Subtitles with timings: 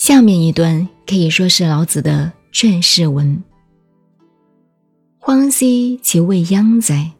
[0.00, 3.44] 下面一段可以说是老子的劝世文
[5.20, 7.10] ：“荒兮其未央哉！”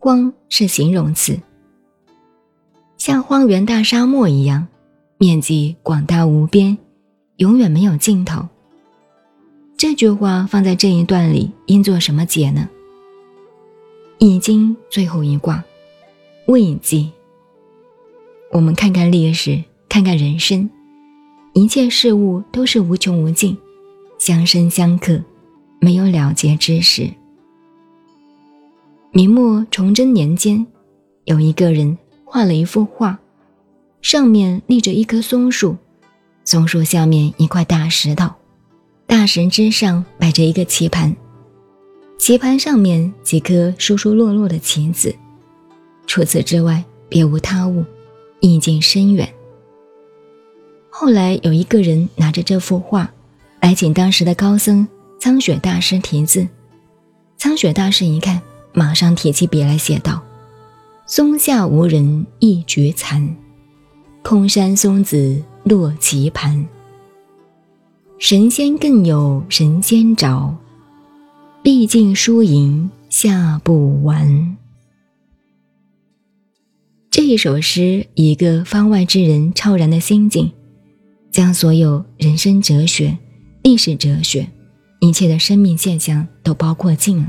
[0.00, 1.38] 荒是形容词，
[2.96, 4.66] 像荒原大沙漠一样，
[5.18, 6.78] 面积广大无边，
[7.36, 8.48] 永远没有尽头。
[9.76, 12.66] 这句话放在这一段里，应做什么解呢？
[14.26, 15.62] 《易经》最后一卦，
[16.46, 17.12] 未济。
[18.52, 20.70] 我们看看历史，看看人生，
[21.54, 23.56] 一切事物都是无穷无尽，
[24.18, 25.22] 相生相克，
[25.80, 27.08] 没有了结之时。
[29.12, 30.66] 明末崇祯年间，
[31.26, 33.16] 有一个人画了一幅画，
[34.02, 35.76] 上面立着一棵松树，
[36.44, 38.28] 松树下面一块大石头，
[39.06, 41.14] 大石之上摆着一个棋盘。
[42.18, 45.14] 棋盘上面几颗疏疏落落的棋子，
[46.06, 47.84] 除此之外别无他物，
[48.40, 49.32] 意境深远。
[51.04, 53.12] 后来有一个人拿着这幅画，
[53.60, 54.88] 来请当时的高僧
[55.20, 56.48] 苍雪大师题字。
[57.36, 58.40] 苍雪大师一看，
[58.72, 60.22] 马上提起笔来写道
[61.04, 63.36] ：“松下无人一绝残，
[64.22, 66.66] 空山松子落棋盘。
[68.18, 70.56] 神仙更有神仙着。”
[71.62, 74.56] 毕竟输赢下不完。
[77.10, 80.50] 这一首诗一个方外之人超然的心境，
[81.34, 83.18] 将所有人生哲学、
[83.64, 84.48] 历史哲学、
[85.00, 87.28] 一切的生命现象都包括尽了。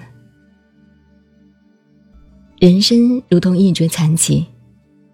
[2.59, 4.45] 人生如同一局残棋，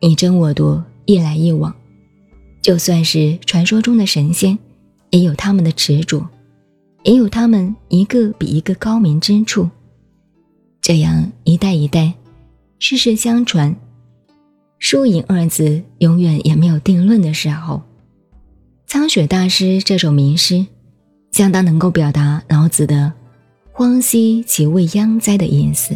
[0.01, 1.73] 你争我夺，一来一往。
[2.61, 4.59] 就算是传说中的神仙，
[5.11, 6.27] 也有他们的执着。
[7.03, 9.69] 也有他们一个比一个高明之处，
[10.81, 12.13] 这样一代一代，
[12.77, 13.73] 世世相传，
[14.79, 17.81] 输赢二字永远也没有定论的时候，
[19.11, 20.65] 雪大师这首名诗，
[21.33, 23.11] 相当能够表达老子的
[23.73, 25.93] “荒兮其未央哉”的意思。